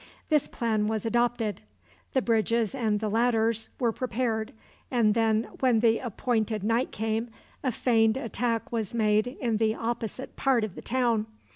[0.29, 1.61] This plan was adopted.
[2.13, 4.51] The bridges and the ladders were prepared,
[4.89, 7.29] and then, when the appointed night came,
[7.63, 11.27] a feigned attack was made in the opposite part of the town.